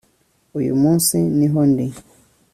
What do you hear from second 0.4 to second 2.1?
uyu munsi niho ndi